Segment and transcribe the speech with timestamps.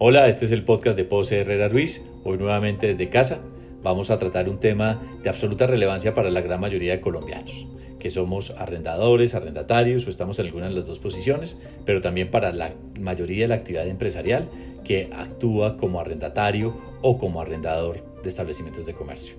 [0.00, 3.40] Hola, este es el podcast de Pose Herrera Ruiz, hoy nuevamente desde casa.
[3.82, 7.66] Vamos a tratar un tema de absoluta relevancia para la gran mayoría de colombianos,
[7.98, 12.52] que somos arrendadores, arrendatarios o estamos en alguna de las dos posiciones, pero también para
[12.52, 14.48] la mayoría de la actividad empresarial
[14.84, 19.34] que actúa como arrendatario o como arrendador de establecimientos de comercio.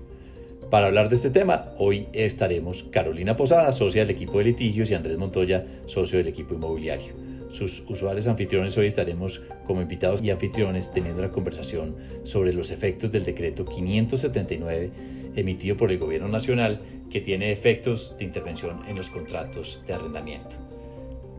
[0.68, 4.94] Para hablar de este tema, hoy estaremos Carolina Posada, socia del equipo de litigios, y
[4.94, 8.76] Andrés Montoya, socio del equipo inmobiliario sus usuales anfitriones.
[8.78, 14.90] Hoy estaremos como invitados y anfitriones teniendo la conversación sobre los efectos del decreto 579
[15.36, 20.56] emitido por el Gobierno Nacional que tiene efectos de intervención en los contratos de arrendamiento.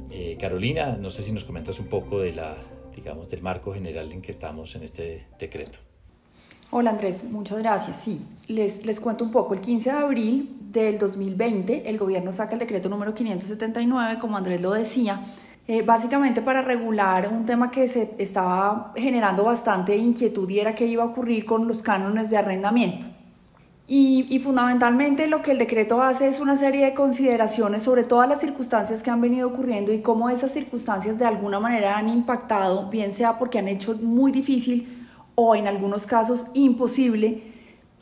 [0.10, 2.56] Eh, Carolina, no sé si nos comentas un poco de la,
[2.96, 5.80] digamos, del marco general en que estamos en este decreto.
[6.74, 7.98] Hola Andrés, muchas gracias.
[7.98, 9.54] Sí, les, les cuento un poco.
[9.54, 14.62] El 15 de abril del 2020 el gobierno saca el decreto número 579, como Andrés
[14.62, 15.22] lo decía,
[15.68, 20.88] eh, básicamente para regular un tema que se estaba generando bastante inquietud y era qué
[20.88, 23.08] iba a ocurrir con los cánones de arrendamiento.
[23.88, 28.30] Y, y, fundamentalmente lo que el decreto hace es una serie de consideraciones sobre todas
[28.30, 32.90] las circunstancias que han venido ocurriendo y cómo esas circunstancias de alguna manera han impactado,
[32.90, 37.44] bien sea porque han hecho muy difícil o en algunos casos imposible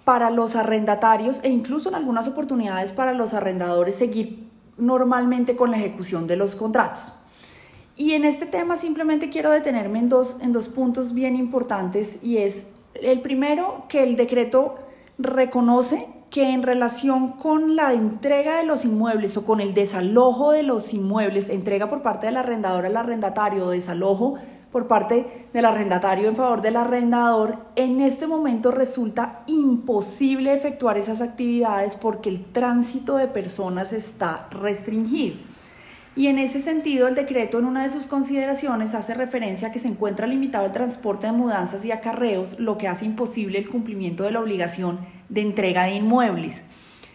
[0.06, 4.48] para los arrendatarios e incluso en algunas oportunidades para los arrendadores seguir
[4.78, 7.14] normalmente con la ejecución de los contratos.
[8.00, 12.38] Y en este tema simplemente quiero detenerme en dos, en dos puntos bien importantes y
[12.38, 14.76] es el primero, que el decreto
[15.18, 20.64] reconoce que en relación con la entrega de los inmuebles o con el desalojo de
[20.64, 24.36] los inmuebles, entrega por parte del arrendador al arrendatario o desalojo
[24.72, 31.20] por parte del arrendatario en favor del arrendador, en este momento resulta imposible efectuar esas
[31.20, 35.49] actividades porque el tránsito de personas está restringido.
[36.20, 39.80] Y en ese sentido, el decreto en una de sus consideraciones hace referencia a que
[39.80, 44.26] se encuentra limitado el transporte de mudanzas y acarreos, lo que hace imposible el cumplimiento
[44.26, 46.62] de la obligación de entrega de inmuebles.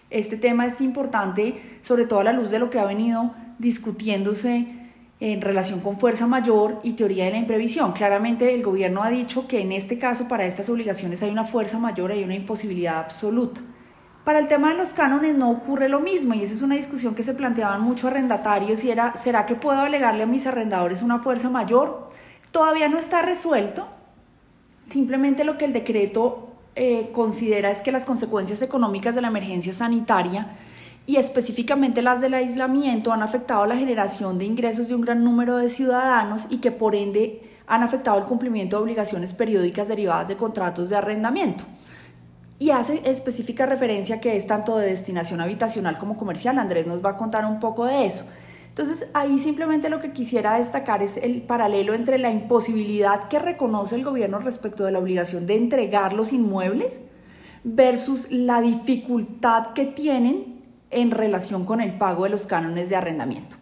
[0.08, 4.68] Este tema es importante, sobre todo a la luz de lo que ha venido discutiéndose
[5.20, 7.92] en relación con fuerza mayor y teoría de la imprevisión.
[7.92, 11.78] Claramente el gobierno ha dicho que en este caso para estas obligaciones hay una fuerza
[11.78, 13.60] mayor, hay una imposibilidad absoluta.
[14.24, 17.14] Para el tema de los cánones no ocurre lo mismo y esa es una discusión
[17.14, 21.18] que se planteaban mucho arrendatarios y era, ¿será que puedo alegarle a mis arrendadores una
[21.18, 22.10] fuerza mayor?
[22.50, 23.86] Todavía no está resuelto.
[24.90, 29.74] Simplemente lo que el decreto eh, considera es que las consecuencias económicas de la emergencia
[29.74, 30.56] sanitaria
[31.04, 35.58] y específicamente las del aislamiento han afectado la generación de ingresos de un gran número
[35.58, 40.36] de ciudadanos y que por ende han afectado el cumplimiento de obligaciones periódicas derivadas de
[40.36, 41.64] contratos de arrendamiento
[42.58, 46.58] y hace específica referencia que es tanto de destinación habitacional como comercial.
[46.58, 48.24] Andrés nos va a contar un poco de eso.
[48.68, 53.94] Entonces, ahí simplemente lo que quisiera destacar es el paralelo entre la imposibilidad que reconoce
[53.94, 56.98] el gobierno respecto de la obligación de entregar los inmuebles
[57.62, 63.56] versus la dificultad que tienen en relación con el pago de los cánones de arrendamiento.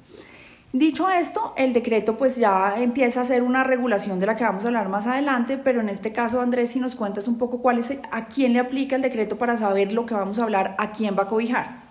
[0.72, 4.64] Dicho esto, el decreto pues ya empieza a ser una regulación de la que vamos
[4.64, 7.76] a hablar más adelante, pero en este caso, Andrés, si nos cuentas un poco cuál
[7.78, 10.92] es, a quién le aplica el decreto para saber lo que vamos a hablar, a
[10.92, 11.82] quién va a cobijar.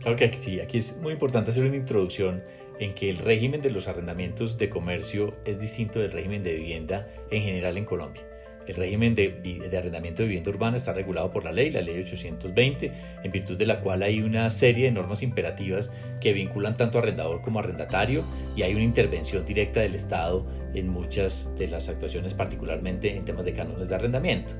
[0.00, 2.42] Claro que sí, aquí es muy importante hacer una introducción
[2.80, 7.06] en que el régimen de los arrendamientos de comercio es distinto del régimen de vivienda
[7.30, 8.22] en general en Colombia.
[8.66, 12.92] El régimen de, arrendamiento de vivienda urbana está regulado por la ley, la ley 820,
[13.22, 17.42] en virtud de la cual hay una serie de normas imperativas que vinculan tanto arrendador
[17.42, 18.24] como arrendatario
[18.56, 23.44] y hay una intervención directa del Estado en muchas de las actuaciones, particularmente en temas
[23.44, 24.54] de cánones de arrendamiento.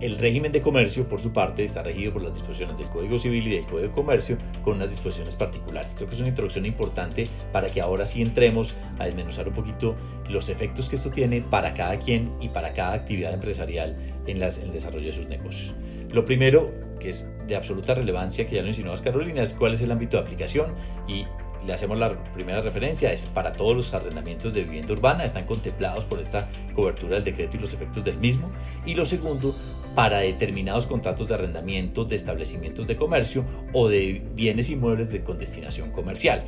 [0.00, 3.48] El régimen de comercio, por su parte, está regido por las disposiciones del Código Civil
[3.48, 5.94] y del Código de Comercio con unas disposiciones particulares.
[5.96, 9.96] Creo que es una introducción importante para que ahora sí entremos a desmenuzar un poquito
[10.28, 13.96] los efectos que esto tiene para cada quien y para cada actividad empresarial
[14.28, 15.74] en, las, el desarrollo de sus negocios.
[16.12, 19.82] Lo primero, que es de absoluta relevancia, que ya lo insinuabas Carolina, es cuál es
[19.82, 20.74] el ámbito de aplicación
[21.08, 21.24] y
[21.66, 26.04] le hacemos la primera referencia, es para todos los arrendamientos de vivienda urbana, están contemplados
[26.04, 28.50] por esta cobertura del decreto y los efectos del mismo.
[28.86, 29.54] Y lo segundo,
[29.94, 35.38] para determinados contratos de arrendamiento de establecimientos de comercio o de bienes inmuebles de, con
[35.38, 36.44] destinación comercial.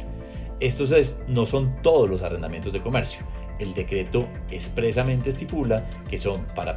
[0.60, 3.26] Estos es, no son todos los arrendamientos de comercio.
[3.58, 6.76] El decreto expresamente estipula que son para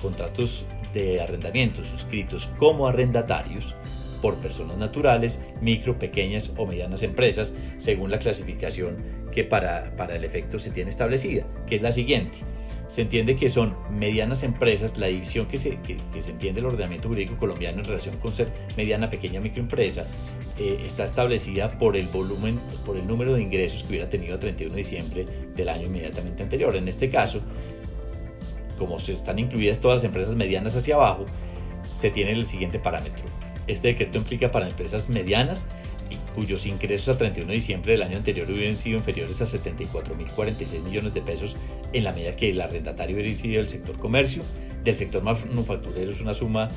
[0.00, 3.74] contratos de arrendamiento suscritos como arrendatarios
[4.24, 8.96] por personas naturales, micro, pequeñas o medianas empresas, según la clasificación
[9.30, 12.38] que para, para el efecto se tiene establecida, que es la siguiente.
[12.86, 17.08] Se entiende que son medianas empresas, la división que se, que, se entiende el ordenamiento
[17.08, 18.48] jurídico colombiano en relación con ser
[18.78, 20.06] mediana, pequeña, microempresa,
[20.58, 24.40] eh, está establecida por el volumen, por el número de ingresos que hubiera tenido a
[24.40, 25.24] 31 de diciembre
[25.54, 26.74] del año inmediatamente anterior.
[26.76, 27.42] En este caso,
[28.78, 31.26] como se están incluidas todas las empresas medianas hacia abajo,
[31.92, 33.43] se tiene el siguiente parámetro.
[33.66, 35.66] Este decreto implica para empresas medianas
[36.34, 41.14] cuyos ingresos a 31 de diciembre del año anterior hubieran sido inferiores a 74.046 millones
[41.14, 41.56] de pesos
[41.92, 44.42] en la medida que el arrendatario hubiera sido del sector comercio,
[44.82, 46.68] del sector manufacturero es una suma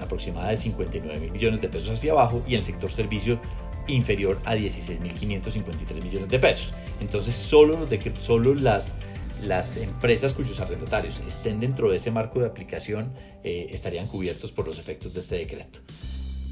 [0.00, 3.40] aproximada de 59 mil millones de pesos hacia abajo y en el sector servicio
[3.88, 6.74] inferior a 16.553 millones de pesos.
[7.00, 8.96] Entonces, solo, los solo las,
[9.42, 13.12] las empresas cuyos arrendatarios estén dentro de ese marco de aplicación
[13.42, 15.80] eh, estarían cubiertos por los efectos de este decreto.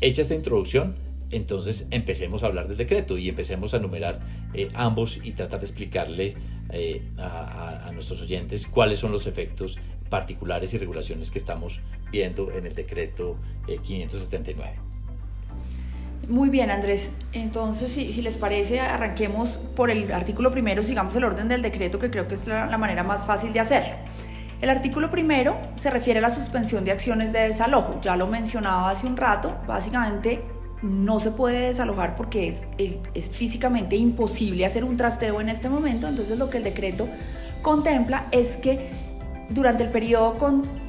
[0.00, 0.94] Hecha esta introducción,
[1.30, 4.20] entonces empecemos a hablar del decreto y empecemos a enumerar
[4.52, 6.34] eh, ambos y tratar de explicarle
[6.70, 9.78] eh, a, nuestros oyentes cuáles son los efectos
[10.10, 11.80] particulares y regulaciones que estamos
[12.12, 14.70] viendo en el decreto 579.
[14.70, 17.12] Eh, Muy bien, Andrés.
[17.32, 21.98] Entonces, si, si, les parece, arranquemos por el artículo primero, sigamos el orden del decreto,
[21.98, 23.96] que creo que es la, la manera más fácil de hacerlo.
[24.60, 28.00] El artículo primero se refiere a la suspensión de acciones de desalojo.
[28.00, 29.54] Ya lo mencionaba hace un rato.
[29.66, 30.42] Básicamente,
[30.82, 32.66] no se puede desalojar porque es,
[33.30, 36.08] físicamente imposible hacer un trasteo en este momento.
[36.08, 37.08] Entonces lo que el decreto
[37.62, 38.90] contempla es que
[39.50, 40.36] durante el periodo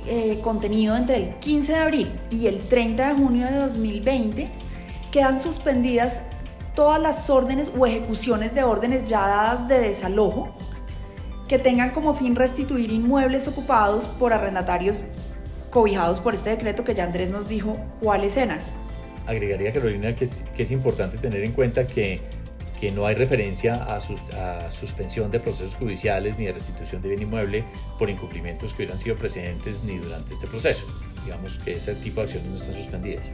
[0.07, 4.49] eh, contenido entre el 15 de abril y el 30 de junio de 2020
[5.11, 6.21] quedan suspendidas
[6.73, 10.56] todas las órdenes o ejecuciones de órdenes ya dadas de desalojo
[11.47, 15.05] que tengan como fin restituir inmuebles ocupados por arrendatarios
[15.69, 18.59] cobijados por este decreto que ya Andrés nos dijo cuáles eran
[19.27, 22.19] agregaría, Carolina, que es, que es importante tener en cuenta que,
[22.79, 27.09] que no hay referencia a, sus, a, suspensión de procesos judiciales ni de restitución de
[27.09, 27.65] bien inmueble
[27.99, 30.85] por incumplimientos que hubieran sido precedentes ni durante este proceso.
[31.23, 33.25] Digamos que ese tipo de acciones no están suspendidas.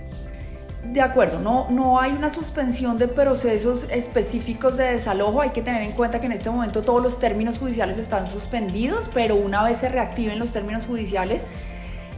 [0.91, 5.41] De acuerdo, no, no hay una suspensión de procesos específicos de desalojo.
[5.41, 9.09] Hay que tener en cuenta que en este momento todos los términos judiciales están suspendidos,
[9.13, 11.43] pero una vez se reactiven los términos judiciales,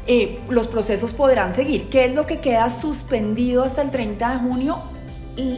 [0.07, 1.89] eh, los procesos podrán seguir.
[1.89, 4.77] ¿Qué es lo que queda suspendido hasta el 30 de junio?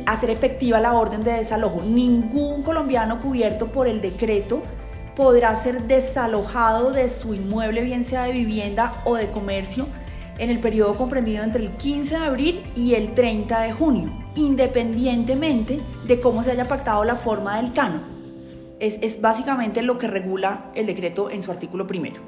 [0.06, 1.81] Hacer efectiva la orden de desalojo.
[1.83, 4.62] Ningún colombiano cubierto por el decreto
[5.15, 9.88] podrá ser desalojado de su inmueble, bien sea de vivienda o de comercio,
[10.37, 15.79] en el periodo comprendido entre el 15 de abril y el 30 de junio, independientemente
[16.05, 18.01] de cómo se haya pactado la forma del cano.
[18.79, 22.21] Es, básicamente lo que regula el decreto en su artículo primero.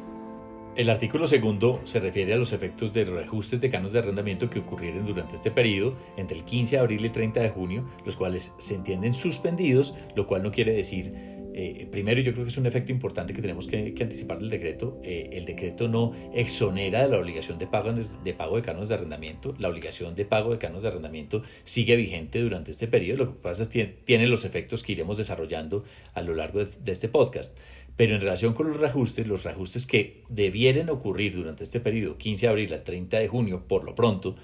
[0.75, 4.59] El artículo segundo se refiere a los efectos de reajustes de canos de arrendamiento que
[4.59, 8.53] ocurrieron durante este periodo entre el 15 de abril y 30 de junio, los cuales
[8.57, 12.67] se entienden suspendidos, lo cual no quiere decir, eh, primero yo creo que es un
[12.67, 17.17] efecto importante que tenemos que, anticipar del decreto, eh, el decreto no exonera de la
[17.17, 20.87] obligación de pago, de pago de de arrendamiento, la obligación de pago de canos de
[20.87, 24.93] arrendamiento sigue vigente durante este periodo, lo que pasa es que tiene, los efectos que
[24.93, 25.83] iremos desarrollando
[26.13, 27.57] a lo largo de, de este podcast.
[27.97, 32.45] Pero en relación con los reajustes, los reajustes que debieran ocurrir durante este periodo, 15
[32.45, 34.37] de abril a 30 de junio, por lo pronto,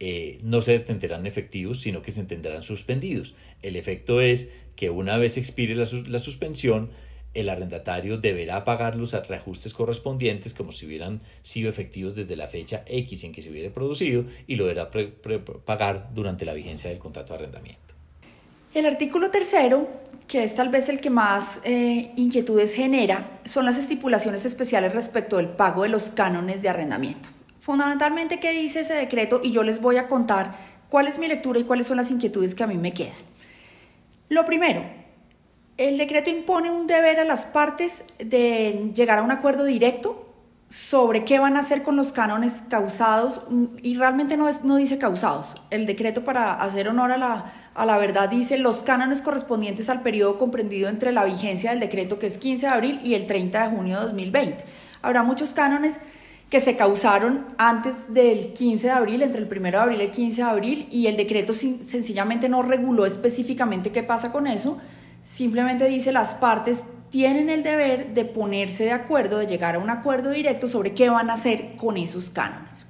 [0.00, 3.34] eh, no se entenderán efectivos, sino que se entenderán suspendidos.
[3.62, 5.86] El efecto es que una vez expire la,
[6.18, 6.90] suspensión,
[7.34, 12.84] el arrendatario deberá pagar los reajustes correspondientes como si hubieran sido efectivos desde la fecha
[12.86, 14.90] X en que se hubiera producido y lo deberá
[15.64, 17.94] pagar durante la vigencia del contrato de arrendamiento.
[18.72, 19.88] El artículo tercero,
[20.28, 25.38] que es tal vez el que más eh, inquietudes genera, son las estipulaciones especiales respecto
[25.38, 27.28] del pago de los cánones de arrendamiento.
[27.60, 29.40] Fundamentalmente, ¿qué dice ese decreto?
[29.42, 30.52] Y yo les voy a contar
[30.88, 33.16] cuál es mi lectura y cuáles son las inquietudes que a mí me quedan.
[34.28, 34.84] Lo primero,
[35.76, 40.24] el decreto impone un deber a las partes de llegar a un acuerdo directo
[40.68, 43.40] sobre qué van a hacer con los cánones causados
[43.82, 45.56] y realmente no, es, no dice causados.
[45.70, 50.02] El decreto para hacer honor a la, a la verdad dice los cánones correspondientes al
[50.02, 53.62] periodo comprendido entre la vigencia del decreto que es 15 de abril y el 30
[53.62, 54.64] de junio de 2020.
[55.00, 55.94] Habrá muchos cánones
[56.50, 60.10] que se causaron antes del 15 de abril, entre el 1 de abril y el
[60.10, 64.78] 15 de abril, y el decreto sencillamente no reguló específicamente qué pasa con eso,
[65.22, 69.90] simplemente dice las partes tienen el deber de ponerse de acuerdo, de llegar a un
[69.90, 72.86] acuerdo directo sobre qué van a hacer con esos cánones.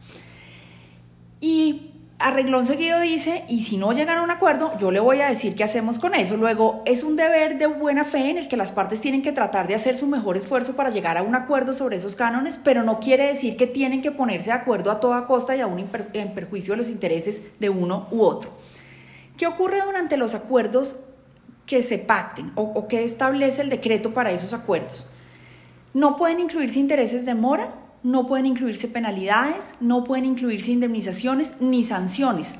[1.40, 1.87] Y
[2.18, 5.54] arreglón seguido dice, y si no llegan a un acuerdo, yo le voy a decir
[5.54, 6.36] qué hacemos con eso.
[6.36, 9.68] Luego, es un deber de buena fe en el que las partes tienen que tratar
[9.68, 13.00] de hacer su mejor esfuerzo para llegar a un acuerdo sobre esos cánones, pero no
[13.00, 16.74] quiere decir que tienen que ponerse de acuerdo a toda costa y aún en perjuicio
[16.74, 18.50] de los intereses de uno u otro.
[19.36, 20.96] ¿Qué ocurre durante los acuerdos
[21.68, 25.06] que se pacten o, o que establece el decreto para esos acuerdos.
[25.94, 31.84] No pueden incluirse intereses de mora, no pueden incluirse penalidades, no pueden incluirse indemnizaciones ni
[31.84, 32.54] sanciones,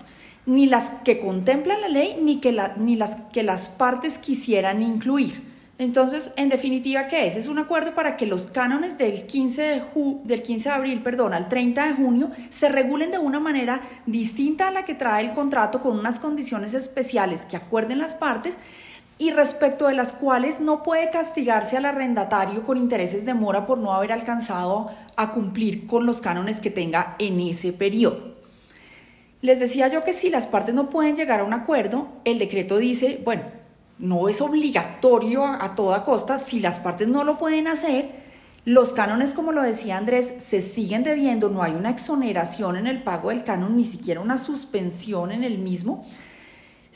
[0.47, 5.49] ni las que contempla la ley ni, que ni las que las partes quisieran incluir.
[5.79, 7.37] Entonces, en definitiva, ¿qué es?
[7.37, 9.83] Es un acuerdo para que los cánones del 15 de,
[10.25, 14.67] del 15 de abril perdón, al 30 de junio se regulen de una manera distinta
[14.67, 18.59] a la que trae el contrato con unas condiciones especiales que acuerden las partes
[19.19, 23.79] y respecto de las cuales no puede castigarse al arrendatario con intereses de mora por
[23.79, 28.37] no haber alcanzado a cumplir con los cánones que tenga en ese periodo.
[29.41, 32.79] Les decía yo que si las partes no pueden llegar a un acuerdo, el decreto
[32.79, 33.43] dice, bueno,
[33.99, 38.29] no es obligatorio a, toda costa, si las partes no lo pueden hacer,
[38.65, 43.03] los cánones, como lo decía Andrés, se siguen debiendo, no hay una exoneración en el
[43.03, 46.07] pago del canon, ni siquiera una suspensión en el mismo.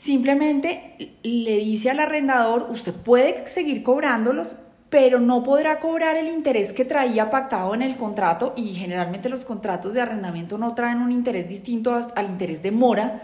[0.03, 4.57] Simplemente le dice al arrendador, usted puede seguir cobrándolos,
[4.89, 9.45] pero no podrá cobrar el interés que traía pactado en el contrato y generalmente los
[9.45, 13.21] contratos de arrendamiento no traen un interés distinto al interés de mora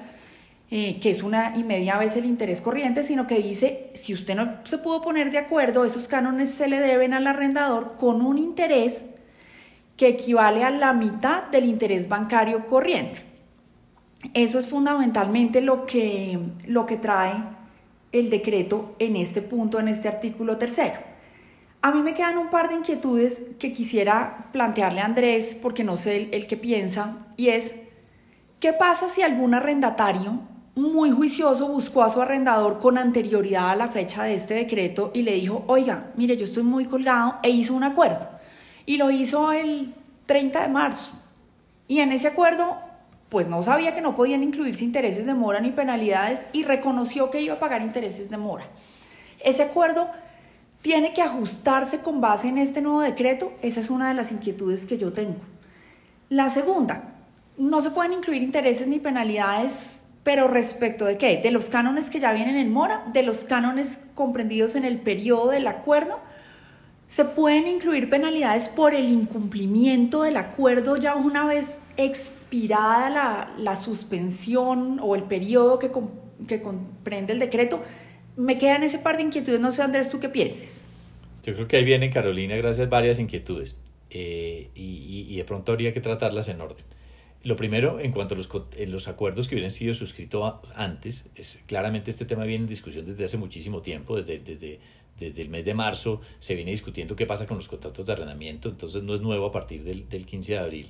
[0.72, 4.36] eh, que es una y media vez el interés corriente, sino que dice, si usted
[4.36, 8.38] no se pudo poner de acuerdo, esos cánones se le deben al arrendador con un
[8.38, 9.04] interés
[9.98, 13.29] que equivale a la mitad del interés bancario corriente.
[14.34, 17.34] Eso es fundamentalmente lo que, lo que trae
[18.12, 21.00] el decreto en este punto, en este artículo tercero.
[21.82, 25.96] A mí me quedan un par de inquietudes que quisiera plantearle a Andrés, porque no
[25.96, 27.76] sé el, el que piensa, y es,
[28.60, 30.42] ¿qué pasa si algún arrendatario
[30.80, 35.24] muy juicioso buscó a su arrendador con anterioridad a la fecha de este decreto y
[35.24, 38.28] le dijo, oiga, mire, yo estoy muy colgado e hizo un acuerdo.
[38.86, 39.94] Y lo hizo el
[40.26, 41.12] 30 de marzo.
[41.88, 42.78] Y en ese acuerdo,
[43.30, 47.42] pues no sabía que no podían incluirse intereses de mora ni penalidades y reconoció que
[47.42, 48.66] iba a pagar intereses de mora.
[49.40, 50.10] Ese acuerdo
[50.82, 53.52] tiene que ajustarse con base en este nuevo decreto.
[53.62, 55.40] Esa es una de las inquietudes que yo tengo.
[56.30, 57.04] La segunda,
[57.58, 61.38] no se pueden incluir intereses ni penalidades pero respecto de qué?
[61.38, 65.50] De los cánones que ya vienen en mora, de los cánones comprendidos en el periodo
[65.50, 66.20] del acuerdo,
[67.10, 73.76] se pueden incluir penalidades por el incumplimiento del acuerdo ya una vez expirada la, la
[73.76, 75.90] suspensión o el periodo que,
[76.48, 77.84] que, comprende el decreto.
[78.38, 80.82] Me quedan ese par de inquietudes, no sé Andrés, ¿tú qué piensas?
[81.44, 83.80] Yo creo que ahí viene Carolina, gracias, varias inquietudes
[84.12, 86.86] eh, y, y de pronto habría que tratarlas en orden.
[87.42, 88.50] Lo primero, en cuanto a los,
[88.88, 93.24] los acuerdos que hubieran sido suscritos antes, es claramente este tema viene en discusión desde
[93.24, 94.80] hace muchísimo tiempo, desde, desde,
[95.20, 98.70] desde el mes de marzo se viene discutiendo qué pasa con los contratos de arrendamiento,
[98.70, 100.88] entonces no es nuevo a partir del, del 15 de abril.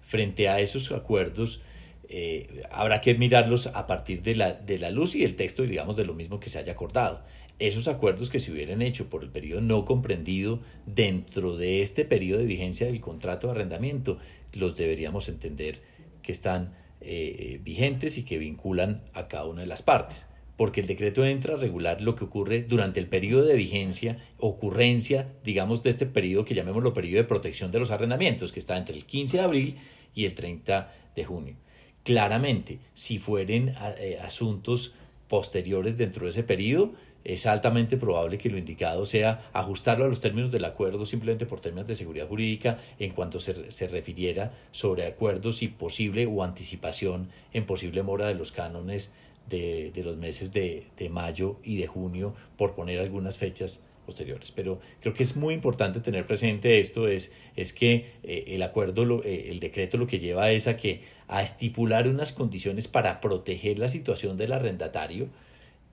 [0.00, 1.60] Frente a esos acuerdos,
[2.08, 6.14] eh, habrá que mirarlos a partir de la, luz y el texto, digamos, de lo
[6.14, 7.22] mismo que se haya acordado.
[7.58, 12.40] Esos acuerdos que se hubieran hecho por el periodo no comprendido dentro de este periodo
[12.40, 14.18] de vigencia del contrato de arrendamiento
[14.52, 15.80] los deberíamos entender
[16.22, 20.26] que están eh, vigentes y que vinculan a cada una de las partes,
[20.56, 25.28] porque el decreto entra a regular lo que ocurre durante el periodo de vigencia, ocurrencia,
[25.44, 28.96] digamos, de este periodo que llamémoslo periodo de protección de los arrendamientos, que está entre
[28.96, 29.76] el 15 de abril
[30.14, 31.56] y el 30 de junio.
[32.02, 34.94] Claramente, si fueren eh, asuntos
[35.28, 36.92] posteriores dentro de ese periodo,
[37.24, 41.60] es altamente probable que lo indicado sea ajustarlo a los términos del acuerdo simplemente por
[41.60, 47.28] términos de seguridad jurídica en cuanto se, se refiriera sobre acuerdos y posible o anticipación
[47.52, 49.12] en posible mora de los cánones
[49.48, 54.52] de, de los meses de, de, mayo y de junio, por poner algunas fechas posteriores.
[54.52, 59.04] Pero creo que es muy importante tener presente esto, es, es que eh, el acuerdo,
[59.04, 63.20] lo, eh, el decreto lo que lleva es a que a estipular unas condiciones para
[63.20, 65.28] proteger la situación del arrendatario,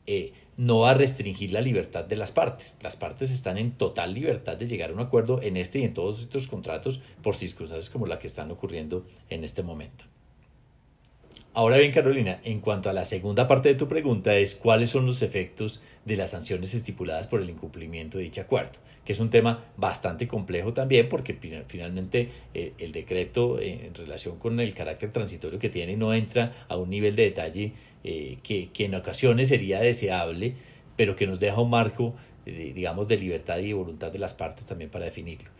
[0.05, 2.77] eh, no a restringir la libertad de las partes.
[2.81, 5.93] Las partes están en total libertad de llegar a un acuerdo en este y en
[5.93, 10.05] todos estos contratos por circunstancias como la que están ocurriendo en este momento.
[11.55, 15.05] Ahora bien, Carolina, en cuanto a la segunda parte de tu pregunta es cuáles son
[15.05, 19.29] los efectos de las sanciones estipuladas por el incumplimiento de dicho acuerdo, que es un
[19.29, 25.11] tema bastante complejo también porque finalmente eh, el decreto eh, en relación con el carácter
[25.11, 29.49] transitorio que tiene no entra a un nivel de detalle eh, que, que, en ocasiones
[29.49, 30.55] sería deseable,
[30.95, 34.89] pero que nos deja un marco, digamos, de libertad y voluntad de las partes también
[34.89, 35.51] para definirlo.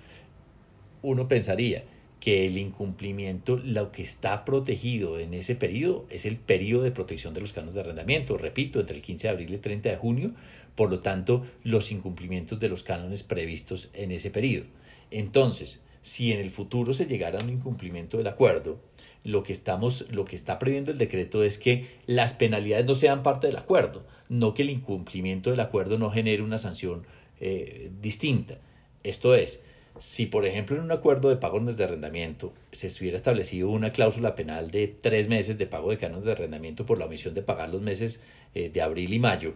[1.03, 1.83] Uno pensaría
[2.23, 7.33] que el incumplimiento, lo que está protegido en ese periodo es el periodo de protección
[7.33, 9.97] de los cánones de arrendamiento, repito, entre el 15 de abril y el 30 de
[9.97, 10.31] junio,
[10.75, 14.67] por lo tanto, los incumplimientos de los cánones previstos en ese periodo.
[15.11, 18.79] Entonces, si en el futuro se llegara a un incumplimiento del acuerdo,
[19.25, 23.21] lo que, estamos, lo que está previendo el decreto es que las penalidades no sean
[23.21, 27.05] parte del acuerdo, no que el incumplimiento del acuerdo no genere una sanción
[27.41, 28.59] eh, distinta.
[29.03, 29.61] Esto es,
[29.99, 34.35] si por ejemplo en un acuerdo de pagones de arrendamiento se estuviera establecido una cláusula
[34.35, 37.69] penal de tres meses de pago de cánones de arrendamiento por la omisión de pagar
[37.69, 38.21] los meses
[38.55, 39.53] eh, de abril y mayo,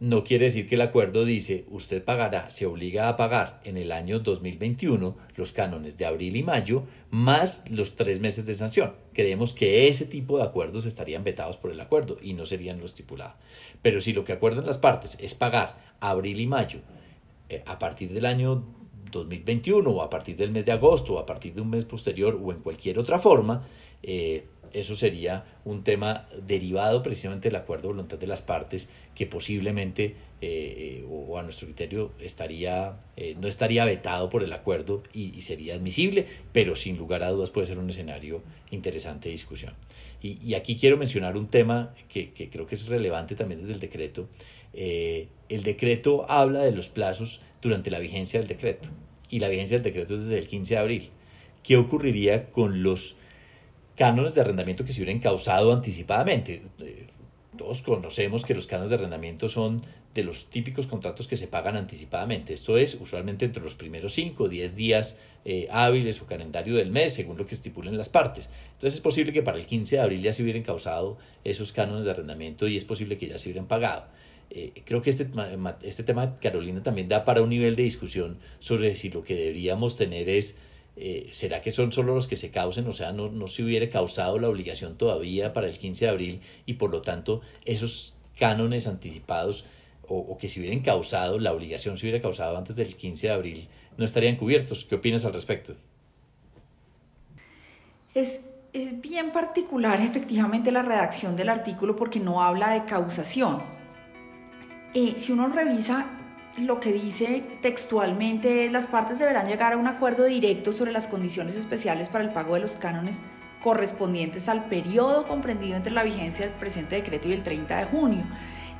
[0.00, 3.92] no quiere decir que el acuerdo dice usted pagará, se obliga a pagar en el
[3.92, 8.94] año 2021 los cánones de abril y mayo más los tres meses de sanción.
[9.12, 12.86] Creemos que ese tipo de acuerdos estarían vetados por el acuerdo y no serían lo
[12.86, 13.36] estipulado.
[13.82, 16.80] Pero si lo que acuerdan las partes es pagar abril y mayo
[17.48, 18.64] eh, a partir del año
[19.20, 22.38] 2021 o a partir del mes de agosto o a partir de un mes posterior
[22.42, 23.66] o en cualquier otra forma,
[24.02, 29.24] eh, eso sería un tema derivado precisamente del acuerdo de voluntad de las partes que
[29.24, 32.98] posiblemente eh, eh, o a nuestro criterio estaría,
[33.38, 37.68] no estaría vetado por el acuerdo y, sería admisible, pero sin lugar a dudas puede
[37.68, 38.42] ser un escenario
[38.72, 39.74] interesante de discusión.
[40.20, 43.80] Y, aquí quiero mencionar un tema que, que, creo que es relevante también desde el
[43.80, 44.28] decreto.
[44.72, 48.88] el decreto habla de los plazos durante la vigencia del decreto
[49.28, 51.10] y la vigencia del decreto es desde el 15 de abril.
[51.62, 53.16] ¿Qué ocurriría con los
[53.96, 56.62] cánones de arrendamiento que se hubieran causado anticipadamente.
[56.80, 57.06] Eh,
[57.56, 61.76] todos conocemos que los cánones de arrendamiento son de los típicos contratos que se pagan
[61.76, 62.52] anticipadamente.
[62.52, 66.90] Esto es usualmente entre los primeros 5 o 10 días eh, hábiles o calendario del
[66.90, 68.50] mes, según lo que estipulen las partes.
[68.72, 72.04] Entonces es posible que para el 15 de abril ya se hubieran causado esos cánones
[72.04, 74.06] de arrendamiento y es posible que ya se hubieran pagado.
[74.56, 75.28] Eh, creo que este,
[75.82, 79.96] este tema, Carolina, también da para un nivel de discusión sobre si lo que deberíamos
[79.96, 80.58] tener es
[80.96, 82.86] eh, ¿será que son solo los que se causen?
[82.86, 86.40] O sea, no, no se hubiera causado la obligación todavía para el 15 de abril
[86.66, 89.64] y por lo tanto esos cánones anticipados
[90.06, 93.68] o, que se hubieran causado, la obligación se hubiera causado antes del 15 de abril,
[93.96, 94.84] no estarían cubiertos.
[94.84, 95.74] ¿Qué opinas al respecto?
[98.14, 103.73] Es, es bien particular efectivamente la redacción del artículo porque no habla de causación.
[104.94, 106.06] Eh, si uno revisa
[106.56, 111.56] lo que dice textualmente las partes deberán llegar a un acuerdo directo sobre las condiciones
[111.56, 113.18] especiales para el pago de los cánones
[113.60, 118.24] correspondientes al periodo comprendido entre la vigencia del presente decreto y el 30 de junio.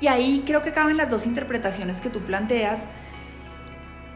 [0.00, 2.86] Y ahí creo que caben las dos interpretaciones que tú planteas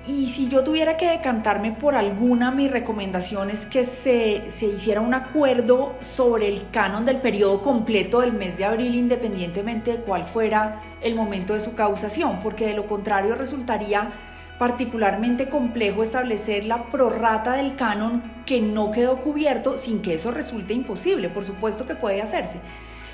[0.08, 5.02] y si yo tuviera que decantarme por alguna, mi recomendación es que se, se, hiciera
[5.02, 10.24] un acuerdo sobre el canon del periodo completo del mes de abril, independientemente de cuál
[10.24, 14.10] fuera el momento de su causación, porque de lo contrario resultaría
[14.58, 20.72] particularmente complejo establecer la prorrata del canon que no quedó cubierto sin que eso resulte
[20.72, 21.28] imposible.
[21.28, 22.60] Por supuesto que puede hacerse.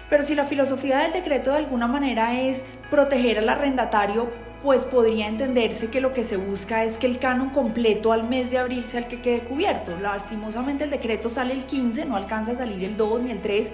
[0.08, 5.28] Pero si la filosofía del decreto de alguna manera es proteger al arrendatario pues podría
[5.28, 8.86] entenderse que lo que se busca es que el canon completo al mes de abril
[8.86, 9.94] sea el que quede cubierto.
[10.00, 13.68] Lastimosamente el decreto sale el 15, no alcanza a salir el 2 ni el 3,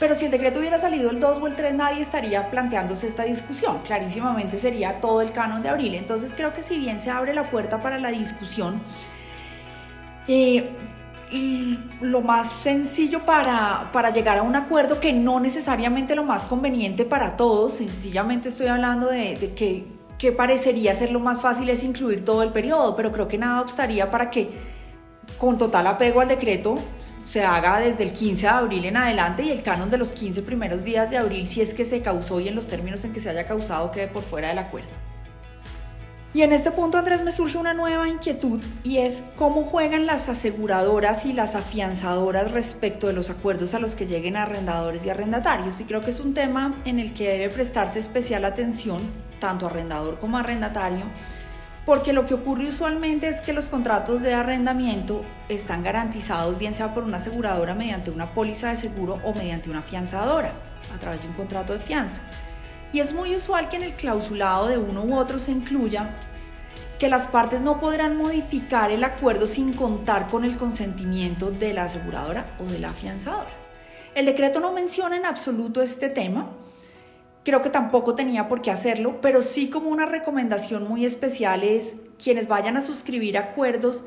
[0.00, 3.22] pero si el decreto hubiera salido el 2 o el 3 nadie estaría planteándose esta
[3.22, 3.78] discusión.
[3.84, 5.94] Clarísimamente sería todo el canon de abril.
[5.94, 8.82] Entonces creo que si bien se abre la puerta para la discusión,
[10.26, 10.68] eh,
[12.00, 17.04] lo más sencillo para, para, llegar a un acuerdo que no necesariamente lo más conveniente
[17.04, 22.24] para todos, sencillamente estoy hablando de que que parecería ser lo más fácil es incluir
[22.24, 24.50] todo el periodo, pero creo que nada obstaría para que
[25.38, 29.50] con total apego al decreto se haga desde el 15 de abril en adelante y
[29.50, 32.48] el canon de los 15 primeros días de abril, si es que se causó y
[32.48, 34.90] en los términos en que se haya causado, quede por fuera del acuerdo.
[36.34, 40.28] Y en este punto, Andrés, me surge una nueva inquietud y es cómo juegan las
[40.28, 45.80] aseguradoras y las afianzadoras respecto de los acuerdos a los que lleguen arrendadores y arrendatarios.
[45.80, 49.02] Y creo que es un tema en el que debe prestarse especial atención,
[49.40, 51.04] tanto arrendador como arrendatario,
[51.86, 56.94] porque lo que ocurre usualmente es que los contratos de arrendamiento están garantizados bien sea
[56.94, 60.52] por una aseguradora mediante una póliza de seguro o mediante una afianzadora
[60.94, 62.22] a través de un contrato de fianza.
[62.92, 66.10] Y es muy usual que en el clausulado de uno u otro se incluya
[66.98, 71.84] que las partes no podrán modificar el acuerdo sin contar con el consentimiento de la
[71.84, 73.50] aseguradora o de la afianzadora.
[74.14, 76.50] El decreto no menciona en absoluto este tema,
[77.44, 81.96] creo que tampoco tenía por qué hacerlo, pero sí como una recomendación muy especial es
[82.22, 84.04] quienes vayan a suscribir acuerdos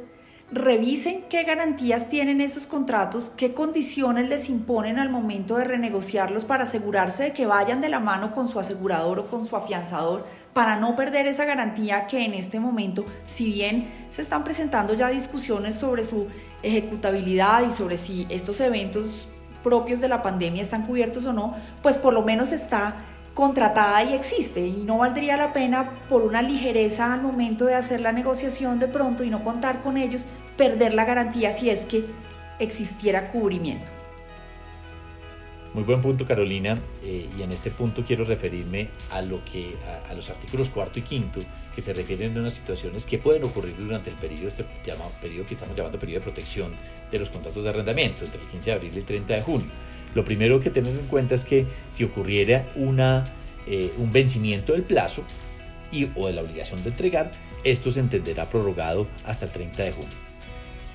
[0.52, 6.64] revisen qué garantías tienen esos contratos, qué condiciones les imponen al momento de renegociarlos para
[6.64, 10.78] asegurarse de que vayan de la mano con su asegurador o con su afianzador para
[10.78, 15.76] no perder esa garantía que en este momento, si bien se están presentando ya discusiones
[15.76, 16.28] sobre su
[16.64, 19.28] ejecutabilidad y sobre si estos eventos
[19.64, 22.96] propios de la pandemia están cubiertos o no, pues por lo menos está
[23.38, 28.02] contratada y existe y no valdría la pena por una ligereza al momento de hacer
[28.02, 30.26] la negociación de pronto y no contar con ellos,
[30.58, 32.04] perder la garantía si es que
[32.58, 33.92] existiera cubrimiento.
[35.76, 39.76] Muy buen punto Carolina eh, y en este punto quiero referirme a lo que
[40.10, 41.40] a, los artículos cuarto y quinto
[41.76, 45.46] que se refieren a unas situaciones que pueden ocurrir durante el periodo este llama, periodo
[45.46, 46.74] que estamos llamando periodo de protección
[47.12, 49.68] de los contratos de arrendamiento entre el 15 de abril y el 30 de junio
[50.16, 53.26] lo primero que tener en cuenta es que si ocurriera una,
[53.66, 55.24] eh, un vencimiento del plazo,
[55.92, 57.32] y o de la obligación de entregar,
[57.64, 60.28] esto se entenderá prorrogado hasta el 30 de junio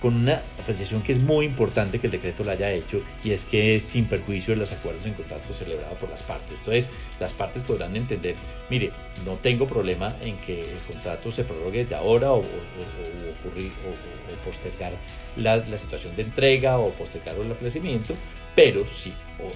[0.03, 3.45] con una apreciación que es muy importante que el decreto lo haya hecho y es
[3.45, 6.59] que es sin perjuicio de los acuerdos en contrato celebrados por las partes.
[6.59, 8.35] Entonces, las partes podrán entender,
[8.69, 8.91] mire,
[9.25, 14.93] no tengo problema en que el contrato se prorrogue desde ahora o, ocurrir, o, postergar
[15.37, 18.17] la, la, situación de entrega o postergar el aplazamiento,
[18.55, 19.13] pero sí,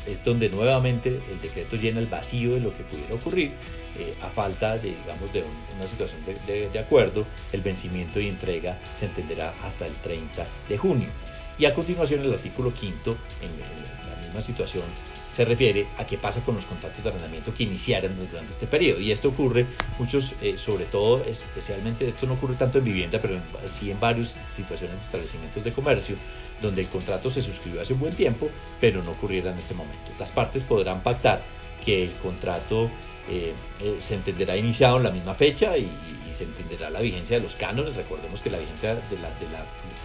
[0.06, 3.52] es donde nuevamente el decreto llena el vacío de lo que pudiera ocurrir
[3.98, 5.44] eh, a falta de, digamos, de
[5.76, 10.78] una situación de, de, acuerdo, el vencimiento y entrega se entenderá hasta el 30 de
[10.78, 11.08] junio.
[11.58, 13.50] Y a continuación el artículo quinto, en,
[14.10, 14.84] la misma situación,
[15.28, 19.00] se refiere a qué pasa con los contratos de arrendamiento que iniciaran durante este periodo.
[19.00, 19.66] Y esto ocurre,
[19.98, 24.38] muchos, eh, sobre todo, especialmente, esto no ocurre tanto en vivienda, pero sí en varias
[24.52, 26.16] situaciones de establecimientos de comercio,
[26.60, 28.48] donde el contrato se suscribió hace un buen tiempo,
[28.80, 30.12] pero no ocurriera en este momento.
[30.18, 31.42] Las partes podrán pactar
[31.84, 32.90] que el contrato
[33.28, 35.90] eh, eh, se entenderá iniciado en la misma fecha y,
[36.32, 37.96] se entenderá la vigencia de los cánones.
[37.96, 39.30] Recordemos que la vigencia de la,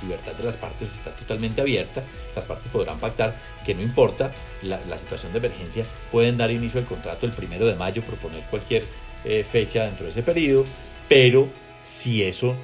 [0.01, 2.03] libertad de las partes está totalmente abierta.
[2.35, 4.31] Las partes podrán pactar que no importa
[4.61, 8.83] la, situación de emergencia, pueden dar inicio al contrato el primero de mayo, proponer cualquier
[9.23, 10.65] eh, fecha dentro de ese periodo,
[11.07, 11.47] pero
[11.81, 12.55] si eso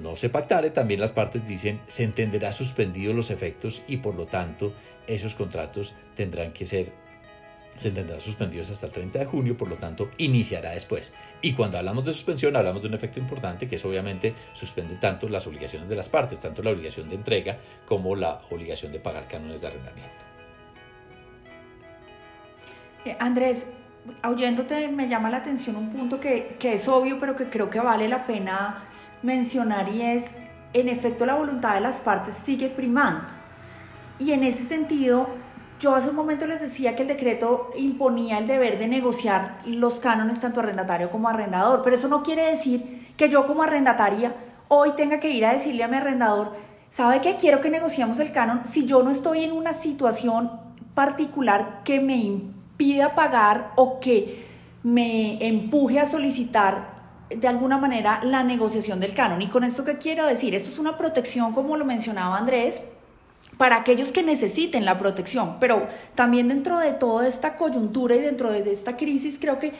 [0.00, 4.26] no se pactare, también las partes dicen se entenderá suspendido los efectos y por lo
[4.26, 4.74] tanto
[5.06, 7.03] esos contratos tendrán que ser
[7.76, 11.12] se tendrán suspendidos hasta el 30 de junio, por lo tanto iniciará después.
[11.42, 15.28] Y cuando hablamos de suspensión, hablamos de un efecto importante que es obviamente suspende tanto
[15.28, 19.26] las obligaciones de las partes, tanto la obligación de entrega como la obligación de pagar
[19.28, 20.24] cánones de arrendamiento.
[23.04, 23.66] Eh, Andrés,
[24.24, 27.80] oyéndote me llama la atención un punto que, que es obvio, pero que creo que
[27.80, 28.84] vale la pena
[29.22, 30.30] mencionar y es,
[30.72, 33.24] en efecto, la voluntad de las partes sigue primando.
[34.18, 35.28] Y en ese sentido,
[35.80, 40.00] yo hace un momento les decía que el decreto imponía el deber de negociar los
[40.00, 44.34] cánones tanto arrendatario como arrendador, pero eso no quiere decir que yo como arrendataria
[44.68, 46.52] hoy tenga que ir a decirle a mi arrendador,
[46.90, 50.50] ¿sabe que quiero que negociemos el canon si yo no estoy en una situación
[50.94, 54.46] particular que me impida pagar o que
[54.82, 56.94] me empuje a solicitar
[57.30, 59.42] de alguna manera la negociación del canon?
[59.42, 62.80] Y con esto qué quiero decir, esto es una protección como lo mencionaba Andrés,
[63.56, 68.50] para aquellos que necesiten la protección, pero también dentro de toda esta coyuntura y dentro
[68.50, 69.72] de esta crisis creo que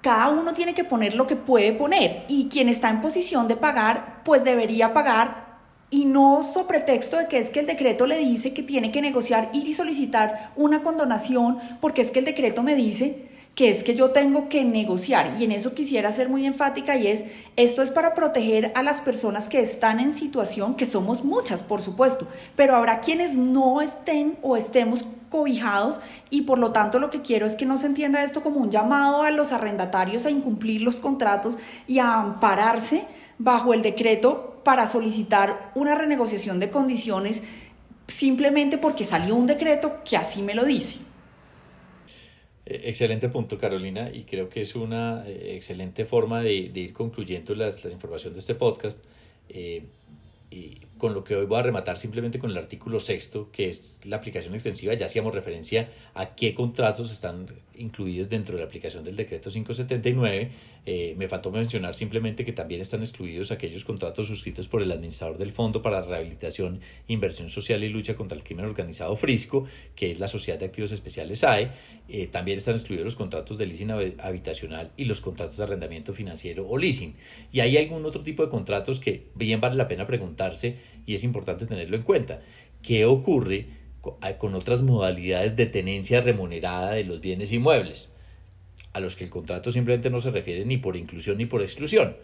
[0.00, 2.24] cada uno tiene que poner lo que puede poner.
[2.28, 5.50] Y quien está en posición de pagar, pues debería pagar.
[5.90, 9.02] Y no so pretexto de que es que el decreto le dice que tiene que
[9.02, 13.29] negociar, ir y solicitar una condonación porque es que el decreto me dice
[13.60, 17.08] que es que yo tengo que negociar y en eso quisiera ser muy enfática y
[17.08, 21.62] es, esto es para proteger a las personas que están en situación, que somos muchas,
[21.62, 27.10] por supuesto, pero habrá quienes no estén o estemos cobijados y por lo tanto lo
[27.10, 30.30] que quiero es que no se entienda esto como un llamado a los arrendatarios a
[30.30, 33.04] incumplir los contratos y a ampararse
[33.36, 37.42] bajo el decreto para solicitar una renegociación de condiciones
[38.06, 41.09] simplemente porque salió un decreto que así me lo dice.
[42.70, 47.54] Eh, excelente punto, Carolina, y creo que es una eh, excelente forma de, ir concluyendo
[47.56, 49.04] las, las informaciones de este podcast.
[49.48, 49.82] Eh,
[50.52, 54.00] y con lo que hoy voy a rematar simplemente con el artículo sexto, que es
[54.04, 57.46] la aplicación extensiva, ya hacíamos referencia a qué contratos están
[57.80, 60.50] incluidos dentro de la aplicación del decreto 579.
[60.86, 65.38] Eh, me faltó mencionar simplemente que también están excluidos aquellos contratos suscritos por el administrador
[65.38, 70.20] del Fondo para Rehabilitación, Inversión Social y Lucha contra el Crimen Organizado Frisco, que es
[70.20, 71.70] la Sociedad de Activos Especiales SAE.
[72.08, 76.68] Eh, también están excluidos los contratos de leasing habitacional y los contratos de arrendamiento financiero
[76.68, 77.14] o leasing.
[77.52, 81.24] Y hay algún otro tipo de contratos que bien vale la pena preguntarse y es
[81.24, 82.42] importante tenerlo en cuenta.
[82.82, 88.12] ¿Qué ocurre con otras modalidades de tenencia remunerada de los bienes inmuebles?
[88.92, 92.16] A los que el contrato simplemente no se refiere ni por inclusión ni por exclusión.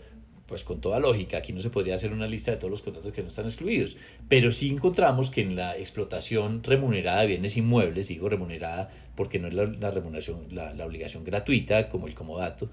[0.47, 3.13] Pues con toda lógica, aquí no se podría hacer una lista de todos los contratos
[3.13, 3.97] que no están excluidos,
[4.29, 9.49] pero sí encontramos que en la explotación remunerada de bienes inmuebles, digo remunerada porque no
[9.49, 12.71] es la, remuneración, la, obligación gratuita como el comodato,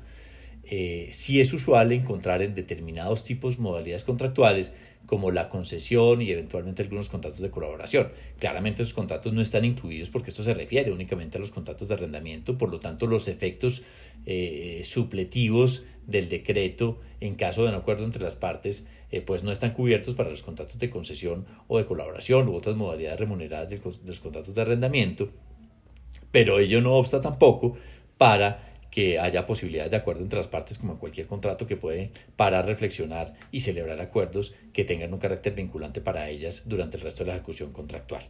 [0.66, 4.74] eh, sí es usual encontrar en determinados tipos modalidades contractuales
[5.06, 8.10] como la concesión y eventualmente algunos contratos de colaboración.
[8.40, 11.96] Claramente esos contratos no están incluidos porque esto se refiere únicamente a los contratos de
[11.96, 13.84] arrendamiento, por lo tanto los efectos
[14.26, 19.52] eh, supletivos del decreto en caso de no acuerdo entre las partes eh, pues no
[19.52, 23.80] están cubiertos para los contratos de concesión o de colaboración u otras modalidades remuneradas de
[24.06, 25.30] los contratos de arrendamiento,
[26.32, 27.78] pero ello no obsta tampoco
[28.18, 32.12] para que haya posibilidades de acuerdo entre las partes como en cualquier contrato que puede
[32.36, 37.24] parar, reflexionar y celebrar acuerdos que tengan un carácter vinculante para ellas durante el resto
[37.24, 38.22] de la ejecución contractual.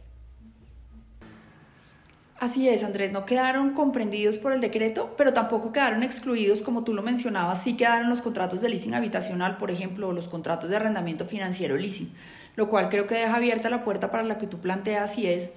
[2.38, 6.94] Así es, Andrés, no quedaron comprendidos por el decreto, pero tampoco quedaron excluidos, como tú
[6.94, 11.26] lo mencionabas, sí quedaron los contratos de leasing habitacional, por ejemplo, los contratos de arrendamiento
[11.26, 12.10] financiero leasing,
[12.56, 15.50] lo cual creo que deja abierta la puerta para la que tú planteas y es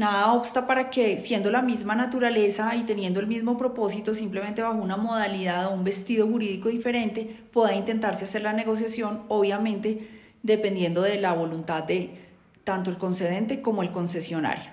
[0.00, 4.82] nada obsta para que, siendo la misma naturaleza y teniendo el mismo propósito, simplemente bajo
[4.82, 10.08] una modalidad o un vestido jurídico diferente, pueda intentarse hacer la negociación, obviamente
[10.42, 12.10] dependiendo de la voluntad de
[12.64, 14.70] tanto el concedente como el concesionario.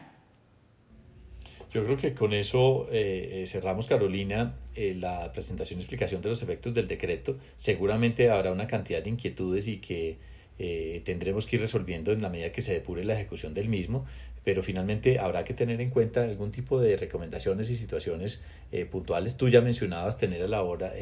[1.74, 6.30] Yo creo que con eso eh, eh, cerramos, Carolina, eh, la presentación y explicación de
[6.30, 7.38] los efectos del decreto.
[7.58, 10.18] Seguramente habrá una cantidad de inquietudes y que
[10.58, 14.06] tendremos que ir resolviendo en la medida que se depure la ejecución del mismo,
[14.44, 18.44] pero finalmente habrá que tener en cuenta algún tipo de recomendaciones y situaciones
[18.90, 19.38] puntuales.
[19.38, 20.94] Tú ya mencionabas tener a la, hora,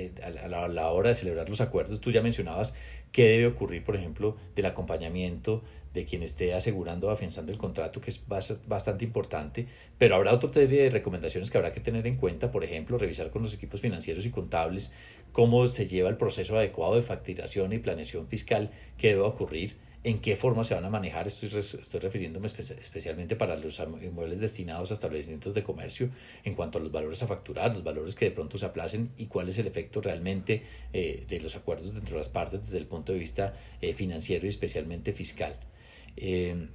[0.50, 2.76] la, a la hora de celebrar los acuerdos, tú ya mencionabas
[3.12, 5.64] qué debe ocurrir, por ejemplo, del acompañamiento
[5.96, 9.66] de quien esté asegurando o afianzando el contrato, que es bastante importante,
[9.98, 13.32] pero habrá otra serie de recomendaciones que habrá que tener en cuenta, por ejemplo, revisar
[13.32, 14.92] con los equipos financieros y contables
[15.32, 20.20] cómo se lleva el proceso adecuado de facturación y planeación fiscal que debe ocurrir, en
[20.20, 21.50] qué forma se van a manejar, estoy,
[22.00, 26.12] refiriéndome especialmente para los inmuebles destinados a establecimientos de comercio
[26.44, 29.26] en cuanto a los valores a facturar, los valores que de pronto se aplacen y
[29.26, 30.62] cuál es el efecto realmente
[30.94, 34.46] eh, de los acuerdos dentro de las partes desde el punto de vista eh, financiero
[34.46, 35.58] y especialmente fiscal.
[36.18, 36.68] Eh,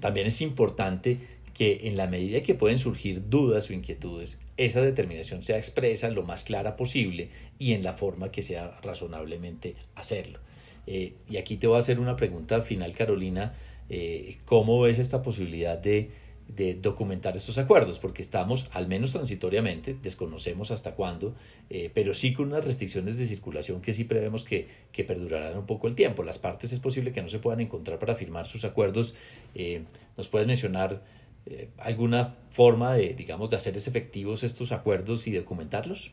[0.00, 1.18] también es importante
[1.54, 6.24] que en la medida que pueden surgir dudas o inquietudes, esa determinación sea expresa lo
[6.24, 10.40] más clara posible y en la forma que sea razonablemente hacerlo.
[10.86, 13.54] Eh, y aquí te voy a hacer una pregunta final, Carolina.
[13.88, 16.10] Eh, ¿Cómo ves esta posibilidad de
[16.48, 21.34] de documentar estos acuerdos, porque estamos, al menos transitoriamente, desconocemos hasta cuándo,
[21.70, 25.66] eh, pero sí con unas restricciones de circulación que sí prevemos que, que, perdurarán un
[25.66, 26.22] poco el tiempo.
[26.22, 29.14] Las partes es posible que no se puedan encontrar para firmar sus acuerdos.
[29.54, 29.84] Eh,
[30.16, 31.02] ¿Nos puedes mencionar
[31.46, 36.12] eh, alguna forma de, digamos, de hacer efectivos estos acuerdos y documentarlos?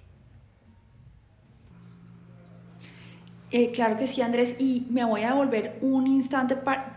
[3.73, 6.55] claro que sí, Andrés, y me voy a devolver un instante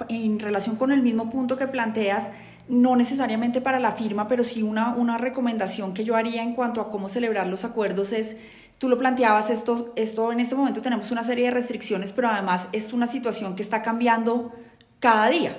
[0.08, 2.30] en relación con el mismo punto que planteas
[2.68, 6.80] no necesariamente para la firma, pero sí una, una recomendación que yo haría en cuanto
[6.80, 8.36] a cómo celebrar los acuerdos es,
[8.78, 12.68] tú lo planteabas, esto, esto en este momento tenemos una serie de restricciones, pero además
[12.72, 14.52] es una situación que está cambiando
[14.98, 15.56] cada día.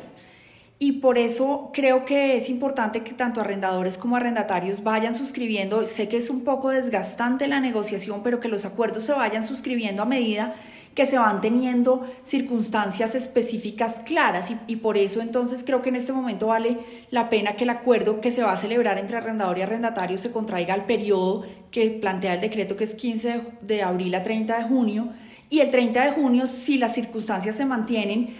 [0.77, 5.85] Y por eso creo que es importante que tanto arrendadores como arrendatarios vayan suscribiendo.
[5.87, 10.03] Sé que es un poco desgastante la negociación, pero que los acuerdos se vayan suscribiendo
[10.03, 10.53] a medida
[10.95, 16.13] que se van teniendo circunstancias específicas claras y, por eso entonces creo que en este
[16.13, 16.79] momento vale
[17.11, 20.31] la pena que el acuerdo que se va a celebrar entre arrendador y arrendatario se
[20.31, 24.63] contraiga al periodo que plantea el decreto que es 15 de abril a 30 de
[24.63, 25.09] junio
[25.49, 28.33] y el 30 de junio si las circunstancias se mantienen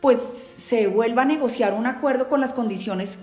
[0.00, 3.20] pues se vuelva a negociar un acuerdo con las condiciones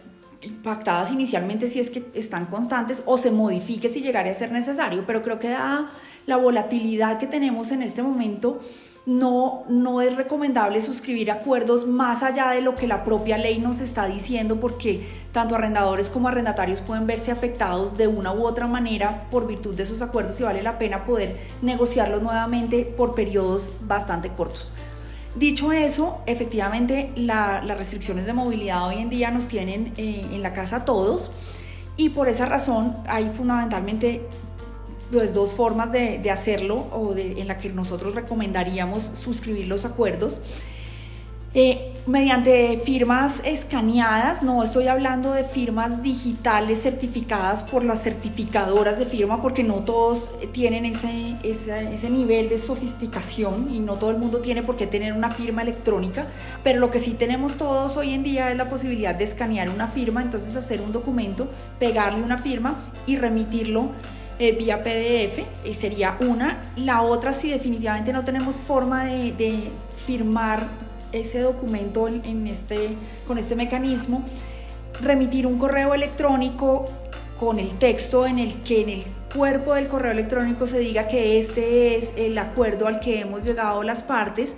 [0.63, 5.03] pactadas inicialmente si es que están constantes o se modifique si llegara a ser necesario,
[5.05, 5.91] pero creo que da
[6.25, 8.59] la volatilidad que tenemos en este momento,
[9.05, 13.79] no, no es recomendable suscribir acuerdos más allá de lo que la propia ley nos
[13.79, 19.27] está diciendo porque tanto arrendadores como arrendatarios pueden verse afectados de una u otra manera
[19.31, 24.29] por virtud de esos acuerdos y vale la pena poder negociarlos nuevamente por periodos bastante
[24.29, 24.71] cortos.
[25.35, 30.53] Dicho eso, efectivamente las restricciones de movilidad hoy en día nos tienen eh, en la
[30.53, 31.31] casa todos
[31.95, 34.21] y por esa razón hay fundamentalmente
[35.11, 39.85] pues, dos formas de, de hacerlo o de, en la que nosotros recomendaríamos suscribir los
[39.85, 40.39] acuerdos.
[41.53, 49.05] Eh, mediante firmas escaneadas, no estoy hablando de firmas digitales certificadas por las certificadoras de
[49.05, 54.17] firma, porque no todos tienen ese, ese, ese, nivel de sofisticación y no todo el
[54.17, 56.27] mundo tiene por qué tener una firma electrónica,
[56.63, 59.89] pero lo que sí tenemos todos hoy en día es la posibilidad de escanear una
[59.89, 63.89] firma, entonces hacer un documento, pegarle una firma y remitirlo
[64.41, 66.73] eh, vía PDF, y sería una.
[66.75, 70.67] La otra, si definitivamente no tenemos forma de, firmar
[71.11, 74.25] ese documento en, este, con este mecanismo,
[74.99, 76.89] remitir un correo electrónico
[77.39, 81.37] con el texto en el que en el cuerpo del correo electrónico se diga que
[81.37, 84.55] este es el acuerdo al que hemos llegado las partes,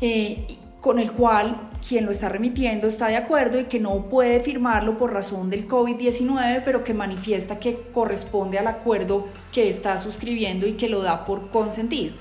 [0.00, 0.46] eh,
[0.80, 4.98] con el cual quien lo está remitiendo está de acuerdo y que no puede firmarlo
[4.98, 10.72] por razón del COVID-19, pero que manifiesta que corresponde al acuerdo que está suscribiendo y
[10.72, 12.14] que lo da por consentido.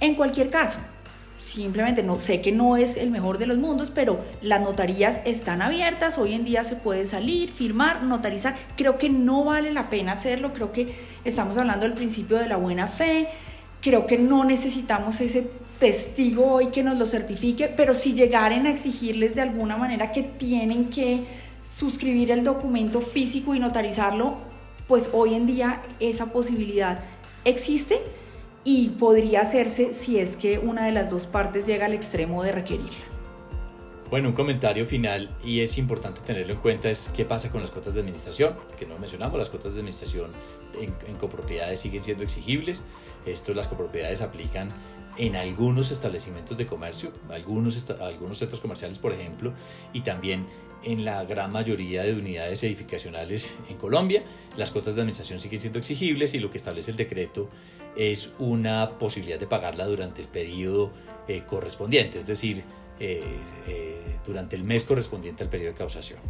[0.00, 0.78] En cualquier caso,
[1.38, 5.62] simplemente no sé que no es el mejor de los mundos, pero las notarías están
[5.62, 8.56] abiertas, hoy en día se puede salir, firmar, notarizar.
[8.76, 10.94] Creo que no vale la pena hacerlo, creo que
[11.24, 13.28] estamos hablando del principio de la buena fe,
[13.80, 15.50] creo que no necesitamos ese
[15.82, 20.22] testigo hoy que nos lo certifique, pero si llegaren a exigirles de alguna manera que
[20.22, 21.24] tienen que
[21.64, 24.36] suscribir el documento físico y notarizarlo,
[24.86, 27.00] pues hoy en día esa posibilidad
[27.44, 27.98] existe
[28.62, 32.52] y podría hacerse si es que una de las dos partes llega al extremo de
[32.52, 33.12] requerirla.
[34.12, 37.70] Bueno, un comentario final y es importante tenerlo en cuenta es qué pasa con las
[37.70, 40.30] cuotas de administración, que no mencionamos, las cuotas de administración
[40.78, 42.82] en, copropiedades siguen siendo exigibles,
[43.24, 44.68] esto las copropiedades aplican
[45.16, 49.52] en algunos establecimientos de comercio, algunos, algunos centros comerciales por ejemplo,
[49.92, 50.46] y también
[50.84, 54.24] en la gran mayoría de unidades edificacionales en Colombia.
[54.56, 57.48] Las cuotas de administración siguen siendo exigibles y lo que establece el decreto
[57.96, 60.90] es una posibilidad de pagarla durante el periodo
[61.28, 62.64] eh, correspondiente, es decir,
[62.98, 63.22] eh,
[63.68, 66.20] eh, durante el mes correspondiente al periodo de causación.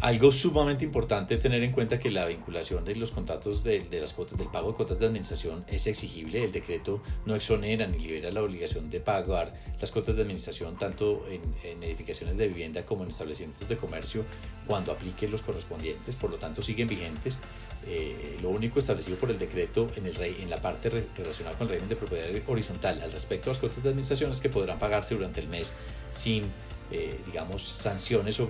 [0.00, 4.12] Algo sumamente importante es tener en cuenta que la vinculación de los contratos de, las
[4.12, 6.44] cuotas, del pago de cuotas de administración es exigible.
[6.44, 11.24] El decreto no exonera ni libera la obligación de pagar las cuotas de administración tanto
[11.28, 14.24] en, edificaciones de vivienda como en establecimientos de comercio
[14.66, 16.16] cuando aplique los correspondientes.
[16.16, 17.38] Por lo tanto, siguen vigentes.
[17.86, 21.74] Eh, lo único establecido por el decreto en, el en la parte relacionada con el
[21.74, 25.14] régimen de propiedad horizontal al respecto a las cuotas de administración es que podrán pagarse
[25.14, 25.74] durante el mes
[26.10, 26.44] sin
[26.90, 28.48] eh, digamos, sanciones o,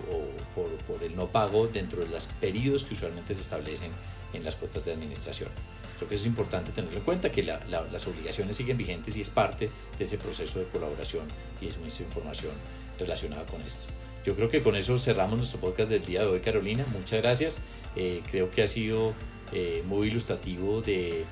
[0.55, 3.93] por, el no pago dentro de los periodos que usualmente se establecen
[4.33, 5.51] en las cuotas de administración.
[5.97, 9.31] Creo que eso es importante tenerlo en cuenta, que las obligaciones siguen vigentes y es
[9.31, 11.27] parte de ese proceso de colaboración
[11.61, 12.53] y es mucha información
[12.99, 13.87] relacionada con esto.
[14.25, 16.85] Yo creo que con eso cerramos nuestro podcast del día de hoy, Carolina.
[16.93, 17.61] Muchas gracias.
[17.95, 19.13] Eh, creo que ha sido
[19.53, 21.25] eh, muy ilustrativo de,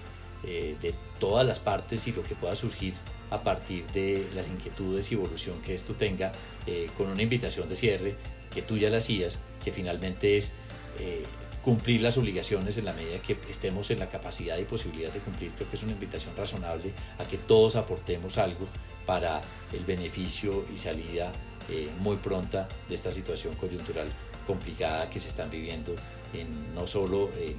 [0.45, 2.95] de todas las partes y lo que pueda surgir
[3.33, 6.33] a partir de las inquietudes y evolución que esto tenga,
[6.67, 8.15] eh, con una invitación de cierre
[8.55, 10.53] que tú ya la hacías, que finalmente es
[10.99, 11.25] eh,
[11.63, 15.51] cumplir las obligaciones en la medida que estemos en la capacidad y posibilidad de cumplir.
[15.53, 18.67] Creo que es una invitación razonable a que todos aportemos algo
[19.07, 19.41] para
[19.73, 21.33] el beneficio y salida
[21.71, 24.09] eh, muy pronta de esta situación coyuntural
[24.47, 25.95] complicada que se están viviendo
[26.35, 27.57] en, no solo en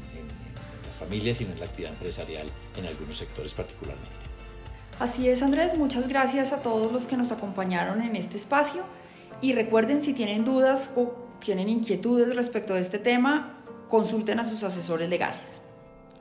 [0.85, 4.32] las familias, sino en la actividad empresarial en algunos sectores particularmente.
[4.99, 8.83] Así es, Andrés, muchas gracias a todos los que nos acompañaron en este espacio
[9.41, 13.57] y recuerden si tienen dudas o tienen inquietudes respecto a este tema,
[13.89, 15.61] consulten a sus asesores legales.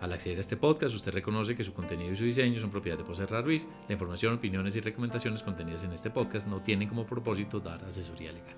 [0.00, 2.98] Al acceder a este podcast, usted reconoce que su contenido y su diseño son propiedad
[2.98, 3.68] de Poserra Ruiz.
[3.86, 8.32] La información, opiniones y recomendaciones contenidas en este podcast no tienen como propósito dar asesoría
[8.32, 8.56] legal.